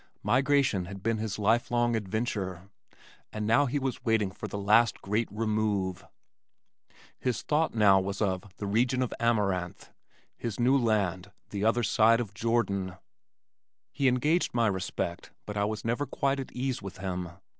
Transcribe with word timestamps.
Migration 0.23 0.85
had 0.85 1.03
been 1.03 1.19
his 1.19 1.37
lifelong 1.37 1.95
adventure 1.95 2.71
and 3.31 3.45
now 3.45 3.67
he 3.67 3.77
was 3.77 4.03
waiting 4.03 4.31
for 4.31 4.47
the 4.47 4.57
last 4.57 4.99
great 5.03 5.27
remove. 5.31 6.07
His 7.19 7.43
thought 7.43 7.75
now 7.75 7.99
was 7.99 8.19
of 8.19 8.51
"the 8.57 8.65
region 8.65 9.03
of 9.03 9.11
the 9.11 9.21
Amaranth," 9.21 9.91
his 10.35 10.59
new 10.59 10.75
land 10.75 11.31
"the 11.51 11.63
other 11.63 11.83
side 11.83 12.19
of 12.19 12.33
Jordan." 12.33 12.97
He 13.91 14.07
engaged 14.07 14.55
my 14.55 14.65
respect 14.65 15.29
but 15.45 15.55
I 15.55 15.65
was 15.65 15.85
never 15.85 16.07
quite 16.07 16.39
at 16.39 16.51
ease 16.51 16.81
with 16.81 16.97
him. 16.97 17.29